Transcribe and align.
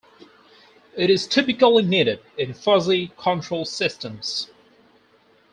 It 0.97 1.11
is 1.11 1.27
typically 1.27 1.83
needed 1.83 2.21
in 2.35 2.55
fuzzy 2.55 3.11
control 3.19 3.65
systems. 3.65 4.49